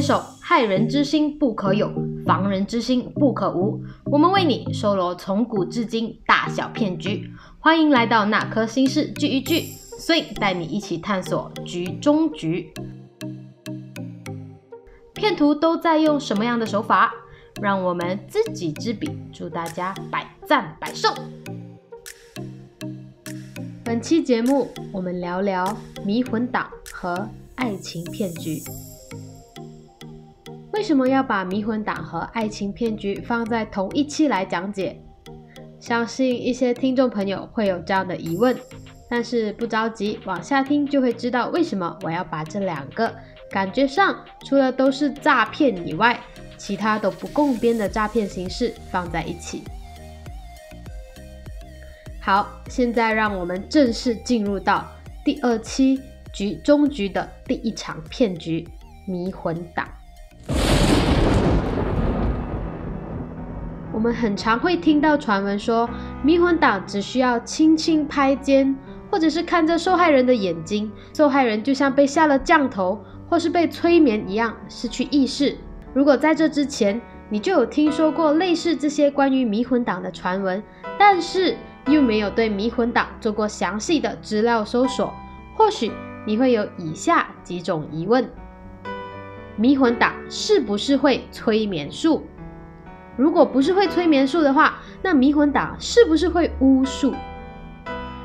[0.00, 1.92] 坚守害人之心不可有，
[2.24, 3.84] 防人之心不可无。
[4.06, 9.66] 我们为你收罗从古至今大小骗局，欢迎来到那颗心事聚一聚，
[9.98, 12.72] 所以带你一起探索局中局。
[15.12, 17.12] 骗徒都在用什么样的手法？
[17.60, 21.12] 让我们知己知彼，祝大家百战百胜。
[23.84, 25.76] 本期节目，我们聊聊
[26.06, 28.62] 迷魂党和爱情骗局。
[30.72, 35.00] 为什么要把迷魂党和爱情骗局放在同一期来讲解？
[35.80, 38.56] 相信一些听众朋友会有这样的疑问，
[39.08, 43.12] 但是不着急，往下听就会知道为什么我要把这两个
[43.50, 46.20] 感觉上除了都是诈骗以外，
[46.56, 49.64] 其他都不共边的诈骗形式放在一起。
[52.20, 54.86] 好，现在让我们正式进入到
[55.24, 56.00] 第二期
[56.32, 58.68] 局中局的第一场骗局——
[59.04, 59.88] 迷魂党。
[64.00, 65.86] 我们很常会听到传闻说，
[66.22, 68.74] 迷魂党只需要轻轻拍肩，
[69.10, 72.98] 或者是看着受害人的眼睛，受害人就像被下了降头，
[73.28, 75.54] 或是被催眠一样失去意识。
[75.92, 76.98] 如果在这之前
[77.28, 80.62] 你就有听说过类似这些关于迷魂党的传闻，
[80.98, 81.54] 但是
[81.86, 85.12] 又没有对迷魂党做过详细的资料搜索，
[85.54, 85.92] 或许
[86.26, 88.30] 你会有以下几种疑问：
[89.56, 92.22] 迷魂党是不是会催眠术？
[93.16, 97.14] 如果不是会催眠术的话，那迷魂党是不是会巫术？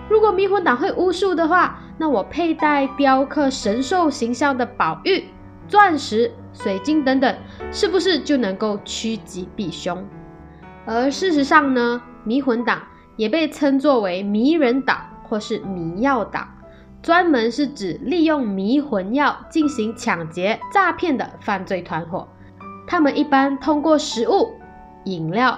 [0.07, 5.25] 如果迷魂党会巫术的话，那我佩戴雕刻神兽形象的宝玉、
[5.67, 7.35] 钻石、水晶等等，
[7.71, 10.05] 是不是就能够趋吉避凶？
[10.85, 12.81] 而事实上呢，迷魂党
[13.17, 16.47] 也被称作为迷人党或是迷药党，
[17.01, 22.27] 专门是指利用迷魂药进行抢劫、诈骗的犯罪团伙。
[22.87, 24.53] 他们一般通过食物。
[25.05, 25.57] 饮料、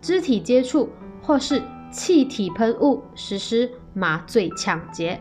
[0.00, 0.88] 肢体接触
[1.22, 5.20] 或是气体喷雾实施麻醉抢劫。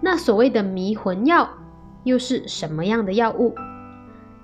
[0.00, 1.50] 那所谓的迷魂药
[2.04, 3.54] 又是什么样的药物？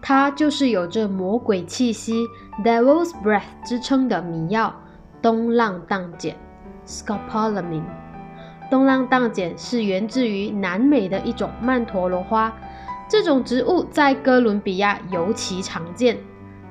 [0.02, 2.26] 它就是有着魔鬼气息
[2.62, 4.74] （Devil's Breath） 之称的迷药——
[5.22, 6.36] 东浪荡碱
[6.86, 7.82] （Scopolamine）。
[8.70, 12.52] 东浪荡碱是源自于南美的一种曼陀罗花，
[13.08, 16.18] 这种植物在哥伦比亚尤其常见。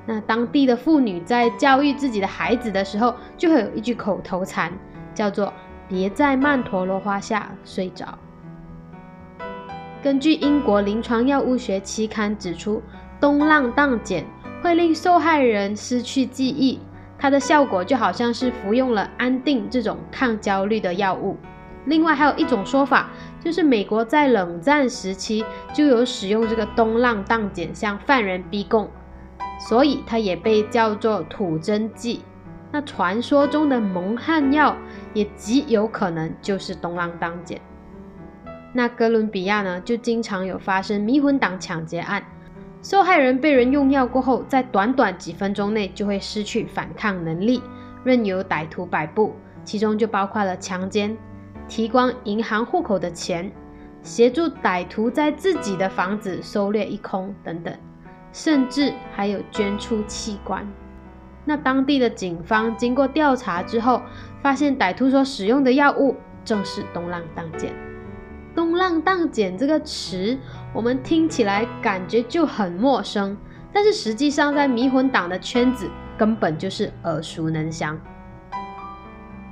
[0.06, 4.72] 那当地的妇女在教育自己的孩子的时候，就会有一句口头禅，
[5.12, 5.52] 叫做
[5.88, 8.16] “别在曼陀罗花下睡着”。
[10.02, 12.80] 根据英国临床药物学期刊指出，
[13.20, 14.24] 东浪荡碱
[14.62, 16.78] 会令受害人失去记忆，
[17.18, 21.36] 它的效果就好像是服用了安定这种抗焦虑的药物。
[21.86, 28.88] 另外还有一种说法，就是美国在冷战时期就有使用这个东浪荡碱向犯人逼供。
[29.58, 32.22] 所以它也被叫做土真剂。
[32.72, 34.76] 那传说中的蒙汗药
[35.14, 37.58] 也极有可能就是东浪当碱。
[38.72, 42.22] 那哥伦比亚呢，就经常有发生迷魂党抢劫案，
[42.82, 47.62] 受害人被人用药过后，在短短几分钟内就会失去反抗能力，
[48.04, 49.34] 任由歹徒摆布，
[49.64, 51.16] 其中就包括了强奸、
[51.66, 53.50] 提光银行户口的钱、
[54.02, 57.74] 协助歹徒在自己的房子搜掠一空等等。
[58.36, 60.70] 甚至还有捐出器官。
[61.46, 64.02] 那当地的警方经过调查之后，
[64.42, 66.14] 发现歹徒所使用的药物
[66.44, 67.70] 正是东浪荡碱。
[68.54, 70.38] 东浪荡碱这个词，
[70.74, 73.34] 我们听起来感觉就很陌生，
[73.72, 75.88] 但是实际上在迷魂党的圈子
[76.18, 77.98] 根本就是耳熟能详。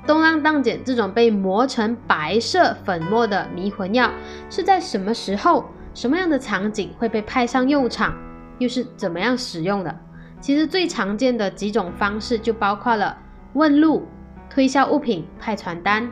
[0.06, 4.10] 东浪荡碱这种被磨成白色粉末的迷魂药，
[4.50, 8.14] 是在什么时候、什么样的场景会被派上用场？
[8.58, 9.98] 又是怎么样使用的？
[10.40, 13.16] 其实最常见的几种方式就包括了
[13.54, 14.06] 问路、
[14.50, 16.10] 推销物品、派传单，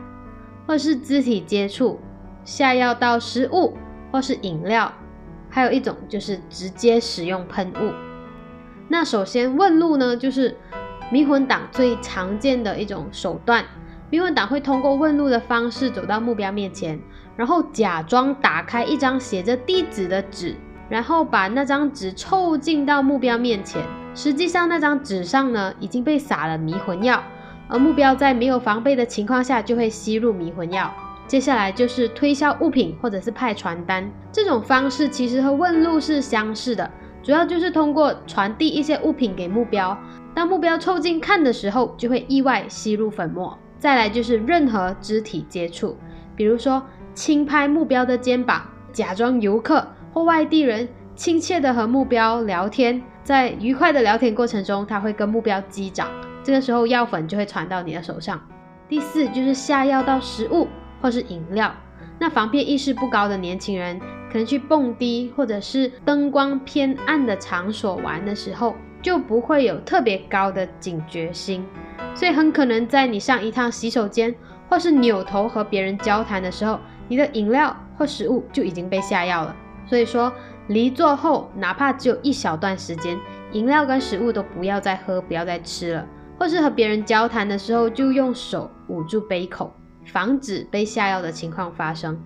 [0.66, 2.00] 或是肢体接触、
[2.44, 3.76] 下药到食物
[4.10, 4.90] 或是饮料，
[5.50, 7.92] 还有一种就是直接使用喷雾。
[8.88, 10.56] 那首先问路呢，就是
[11.10, 13.64] 迷魂党最常见的一种手段。
[14.10, 17.00] 迷魂党会通过问路的方式走到目标面前，
[17.36, 20.56] 然后假装打开一张写着地址的纸。
[20.92, 23.82] 然后把那张纸凑近到目标面前，
[24.14, 27.22] 实际上那张纸上呢已经被撒了迷魂药，
[27.66, 30.92] 而目标在没有防备的情况下就会吸入迷魂药。
[31.26, 36.90] 接下来就是推销物品或者是派传单，这种方式其实和问路是相似的，
[37.22, 39.96] 主要就是通过传递一些物品给目标，
[40.34, 43.58] 当目标凑近看的时候，就会意外吸入粉末。
[43.78, 45.96] 再来就是任何肢体接触，
[46.36, 46.82] 比如说
[47.14, 48.60] 轻拍目标的肩膀，
[48.92, 49.86] 假装游客。
[50.12, 56.08] 或外地人亲切的和目标聊天，在愉快的聊天过程中，他会跟目标击掌，
[56.42, 58.40] 这个时候药粉就会传到你的手上。
[58.88, 60.68] 第四就是下药到食物
[61.00, 61.72] 或是饮料，
[62.18, 63.98] 那防骗意识不高的年轻人，
[64.30, 71.64] 可能去蹦迪或者是灯光偏暗的场所玩的时候，就不会有特别高的警觉心，
[72.14, 74.34] 所以很可能在你上一趟洗手间
[74.68, 76.78] 或是扭头和别人交谈的时候，
[77.08, 79.56] 你的饮料或食物就已经被下药了。
[79.86, 80.32] 所以说。
[80.68, 83.18] 离座后，哪怕只有一小段时间，
[83.50, 86.06] 饮料跟食物都不要再喝，不要再吃了。
[86.38, 89.74] 或是和别人交谈的时候，就用手捂住杯口，
[90.06, 92.16] 防止被下药的情况发生。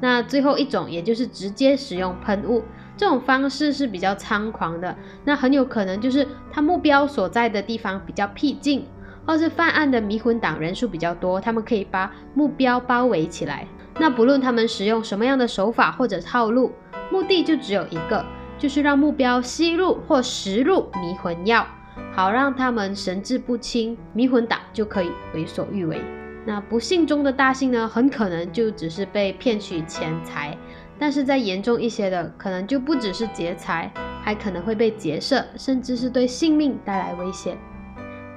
[0.00, 2.62] 那最后一种，也就是直接使用喷雾，
[2.96, 4.96] 这种方式是比较猖狂的。
[5.24, 8.86] 那很有可能就是他目标所在的地方比较僻静，
[9.26, 13.66] 或是犯案的迷魂党人数比较多，他们可以把目标包围起来。
[13.98, 16.72] 那不论他们使用什么样的手法或者套路。
[17.14, 18.26] 目的就只有一个，
[18.58, 21.64] 就是让目标吸入或食入迷魂药，
[22.12, 26.00] 好让他们神志不清，迷魂党就可以为所欲为。
[26.44, 30.58] 那不幸中的大幸呢，很可能就只是被骗取钱财，
[30.98, 37.56] 但是再严重一些的，可能就不只是劫财，还可能会被劫色，甚至是对性命带来危险。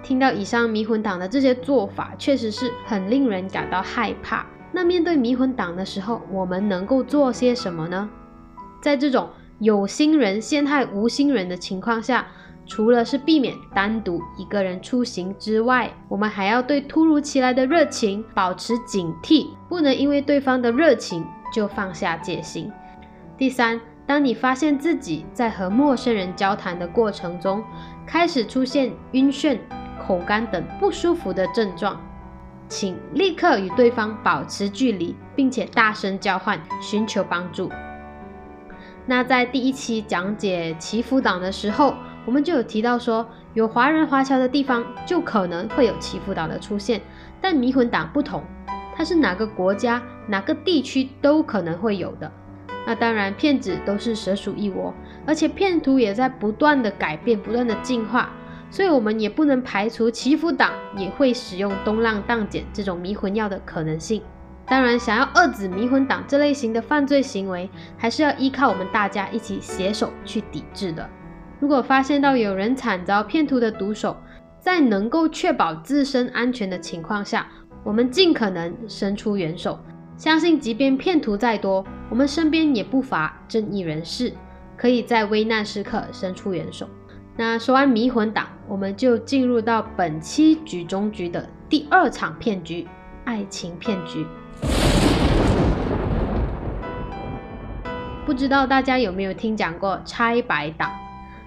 [0.04, 4.46] 听到以上迷魂党的这些做法，确实是很令人感到害怕。
[4.72, 8.08] 那面对迷魂党的时候，我们能够做些什么呢？
[8.88, 9.28] 在这种
[9.60, 12.26] 有心人陷害无心人的情况下，
[12.66, 22.72] 除了是避免单独一个人出行之外，我们还要对突如其来的热情保持警惕，不能因为对方的热情就放下戒心。
[23.38, 27.62] 第三，当你发现自己在和陌生人交谈的过程中，
[28.06, 29.60] 开始出现晕眩、
[30.02, 32.02] 口干等不舒服的症状，
[32.70, 37.70] 请立刻与对方保持距离，并且大声叫唤，寻求帮助。
[39.10, 41.96] 那在第一期讲解祈福党的时候，
[42.26, 47.00] 我们就有提到说，有华人华侨的地方就可能会有祈福党的出现，
[47.42, 48.44] 但迷魂党不同，
[48.94, 52.30] 它是哪个国家、哪个地区都可能会有的。
[52.86, 54.94] 那当然，骗子都是蛇鼠一窝，
[55.26, 58.30] 而且骗徒也在不断的改变、不断的进化，
[58.70, 64.22] 所以我们也不能排除祈福党也会使用东浪荡碱这种迷魂药的可能性。
[64.70, 71.10] 当然，想要遏止迷魂党这类型的犯罪行为，还是要依靠我们大家一起携手去抵制的。
[71.60, 74.18] 如果发现到有人惨遭骗徒的毒手，
[74.60, 77.48] 在能够确保自身安全的情况下，
[77.84, 79.80] 我们尽可能伸出援手。
[80.18, 84.34] 相信，即便骗徒再多，我们身边也不乏正义人士，
[84.76, 86.90] 可以在危难时刻伸出援手。
[87.38, 92.86] 那说完迷魂党，我们就进入到本期局中局的第二场骗局——
[93.24, 94.26] 爱情骗局。
[98.28, 100.92] 不知道大家有没有听讲过拆白党？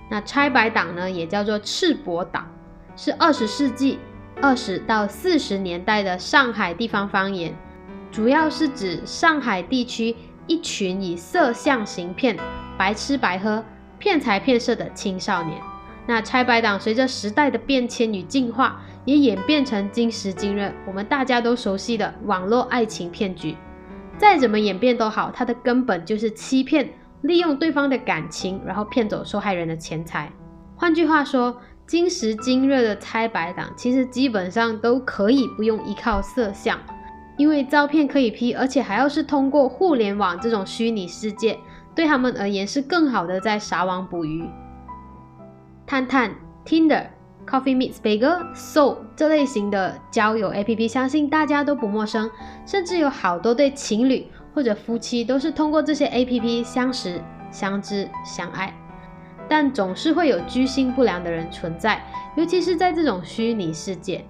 [0.09, 2.47] 那拆白党呢，也叫做赤膊党，
[2.97, 3.99] 是二十世纪
[4.41, 7.55] 二十到四十年代的上海地方方言，
[8.11, 10.17] 主要是指上海地区
[10.47, 12.35] 一群以色相行骗、
[12.79, 13.63] 白吃白喝、
[13.99, 15.61] 骗财骗色的青少年。
[16.07, 23.55] 那拆白党随着时代的变迁与进化，也演变成今时今日我们大家都熟悉的网络爱情骗局。
[24.21, 30.31] 再怎么演变都好，它的根本就是欺骗，利用对方的感情，然后骗走受害人的钱财。
[30.77, 36.79] 换句话说，今时今日的拆白党其实基本上都可以不用依靠色相，
[37.39, 41.59] 因为照片可以 P，而且还要是通过互联网这种虚拟世界，
[41.95, 44.47] 对他们而言是更好的在撒网捕鱼。
[45.87, 46.31] 探探、
[46.67, 47.07] Tinder。
[47.51, 52.31] Coffee meets bagel, so 这类型的交友 APP，相信大家都不陌生，
[52.65, 58.73] 甚至有好多对情侣或者夫妻都是通过这些 APP 相识、相知、相爱。
[59.49, 62.01] 但总是会有居心不良的人存在，
[62.37, 64.25] 尤其是在这种虚拟世界。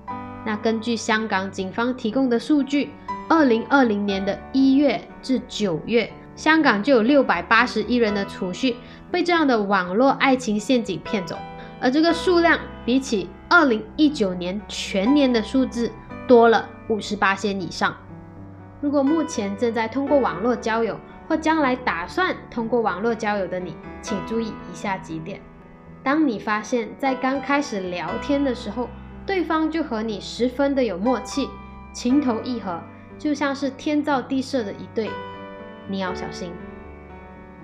[0.47, 2.89] 那根据香港警方提供的数据，
[3.29, 8.77] 二零二零年的一月至九月，香港就有六百八十一人的储蓄
[9.11, 11.37] 被这样的网络爱情陷阱骗走。
[11.81, 15.91] 而这个数量比起二零一九年全年的数字
[16.29, 17.97] 多了五十八仙以上。
[18.81, 25.41] 如果目前正在通过网络交友，或将来打算通过网络交友的你，请注意以下几点：
[26.03, 28.89] 当你发现，在刚开始聊天的时候，
[29.27, 31.49] 对方就和你十分的有默契，
[31.93, 32.81] 情投意合，
[33.19, 35.11] 就像是天造地设的一对，
[35.89, 36.53] 你要小心。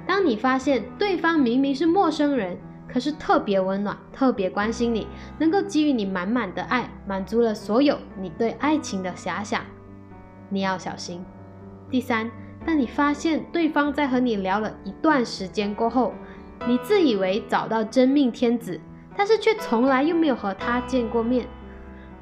[0.06, 2.56] 当你发现对方明明是陌生人，
[2.88, 5.06] 可是特别温暖，特别关心你，
[5.38, 9.62] 能够给予你满满的爱，满足了所有你对爱情的遐想。
[10.48, 11.24] 你要小心。
[11.90, 12.30] 第三，
[12.64, 16.14] 当你发现对方在和你聊了一段时间过后，
[16.66, 18.80] 你自以为找到真命天子，
[19.16, 21.46] 但是却从来又没有和他见过面，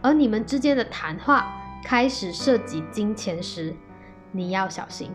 [0.02, 1.52] 而你们之间的谈话
[1.84, 3.74] 开始涉及金钱时，
[4.32, 5.10] 你要小心。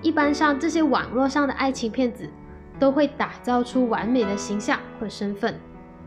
[0.00, 2.30] 一般上，这些网络上的爱情骗子
[2.78, 5.54] 都会打造出完美的形象或身份，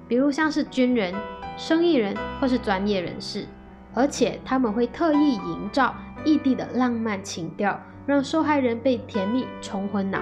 [0.08, 1.14] 比如像是军人、
[1.58, 3.46] 生意人或是专业人士，
[3.94, 10.20] 而且他们会特意营造异地的浪漫情调，让受害人被甜蜜冲昏脑。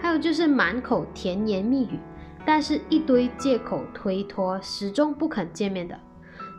[0.00, 1.98] 还有就是满口甜言蜜语，
[2.44, 5.98] 但是一堆借口推脱，始终不肯见面的。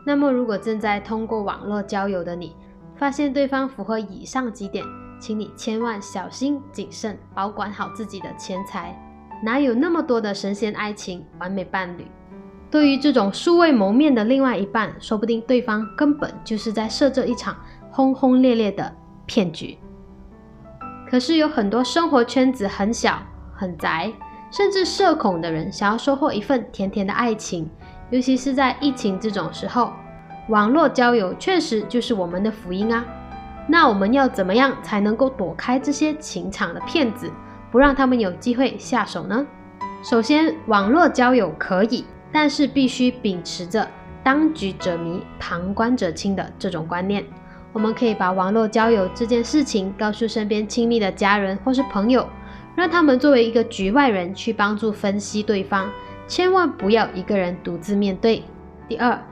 [0.04, 2.56] 那么，如果正在通过网络交友的你，
[2.96, 4.84] 发现对方符合以上几点，
[5.20, 9.00] 请你千万小心谨慎，保管好自己的钱财。
[9.42, 12.06] 哪有那么多的神仙爱情、完美伴侣？
[12.70, 17.56] 对于这种素未谋面的另外一半，说不定对方根本就是在设这一场
[17.90, 18.92] 轰轰烈烈的
[19.26, 19.78] 骗局。
[21.08, 23.22] 可是有很多生活圈子很小。
[23.58, 24.12] 很宅，
[24.50, 27.70] 甚至社恐的人，想要收获一份甜甜的爱情，
[28.10, 29.94] 尤其是在疫情这种时候，
[30.50, 33.02] 网络交友确实就是我们的福音啊。
[33.66, 37.32] 那我们要怎么样才能够躲开这些情场的骗子，
[37.76, 39.46] 不让他们有机会下手呢？
[40.02, 43.86] 首先，网络交友可以，但是必须秉持着
[44.24, 47.22] 当局者迷，旁观者清的这种观念。
[47.74, 52.26] 我们可以把网络交友这件事情告诉身边亲密的家人或是朋友。
[52.74, 55.90] 让他们作为一个局外人去帮助分析对方，
[56.26, 58.42] 千万不要一个人独自面对。
[58.88, 59.22] 第二，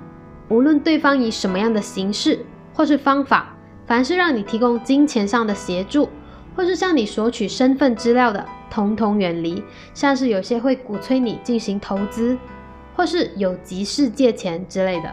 [0.50, 6.10] 无论对方以什么样的形式或是方法，凡是让你提供金钱上的协助，
[6.56, 9.62] 或是向你索取身份资料的，统统远离。
[9.92, 12.38] 像是有些会鼓吹你进行投资，
[12.94, 15.12] 或是有急事借钱之类的。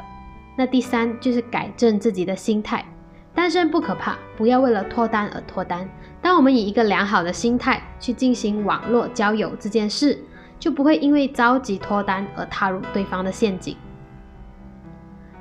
[0.55, 2.85] 那第三就是改正自己的心态。
[3.33, 5.89] 单身不可怕，不要为了脱单而脱单。
[6.21, 10.19] 当我们以一个良好的心态去进行网络交友这件事，
[10.59, 13.75] 就不会因为着急脱单而踏入对方的陷阱。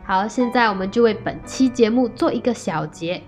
[0.04, 3.20] 好，现在我们就为本期节目做一个小结。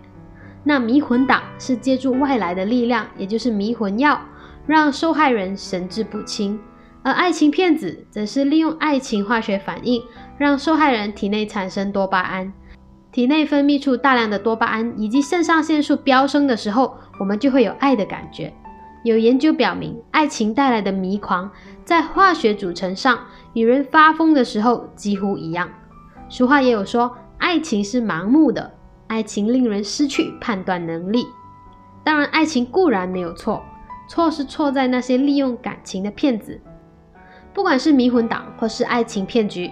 [0.64, 4.21] 那迷魂党是借助外来的力量，也就是迷魂药，
[4.66, 6.59] 让受害人神志不清；
[7.02, 10.02] 而爱情骗子则是利用爱情化学反应，
[10.38, 12.52] 让受害人体内产生多巴胺。
[13.11, 18.52] 体内分泌出大量的多巴胺以及肾上腺素飙升的时候，我们就会有爱的感觉。
[19.04, 21.50] 有研究表明，爱情带来的迷狂
[21.85, 23.19] 在化学组成上
[23.52, 25.69] 与人发疯的时候几乎一样。
[26.28, 28.73] 俗话也有说，爱情是盲目的，
[29.12, 31.26] 爱情令人失去判断能力。
[32.02, 33.62] 当然，爱情固然没有错，
[34.09, 36.59] 错是错在那些利用感情的骗子。
[37.52, 39.71] 不管是迷魂党或是爱情骗局，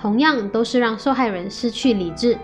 [0.00, 2.38] 同样都是让受害人失去理智。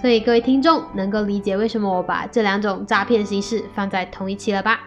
[0.00, 4.78] 所以各位听众能够理解为什么我把这两种诈骗形式放在同一期了吧？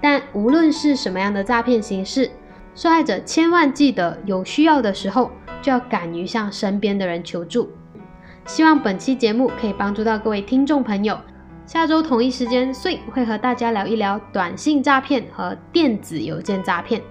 [0.00, 2.30] 但无论是什么样的诈骗形式，
[2.76, 7.68] 受害者千万记得有需要的时候就要敢于向身边的人求助。
[8.46, 11.18] 希望本期节目可以帮助到各位听众朋友。
[11.66, 17.02] 下周同一时间，穗会和大家聊一聊短信诈骗和电子邮件诈骗。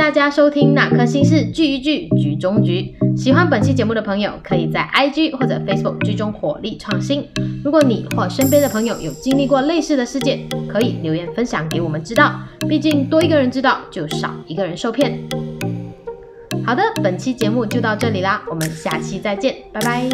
[0.00, 2.90] 大家收听《哪颗心事聚一聚局中局》。
[3.16, 7.22] 喜欢本期节目的朋友，可以在 IG 或者 Facebook 追踪火力创新。
[7.62, 12.40] 如果你或身边的朋友有经历过类似的事件，可以留言分享给我们知道。
[12.66, 15.20] 毕竟多一个人知道，就少一个人受骗。
[16.64, 20.08] 好的，本期节目就到这里啦，我们下期再见，拜拜。